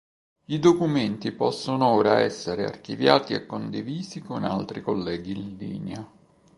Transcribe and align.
I 0.45 0.57
documenti 0.57 1.31
possono 1.31 1.85
ora 1.85 2.21
essere 2.21 2.65
archiviati 2.65 3.33
e 3.35 3.45
condivisi 3.45 4.19
con 4.19 4.43
altri 4.43 4.81
colleghi 4.81 5.33
in 5.37 5.55
linea. 5.57 6.11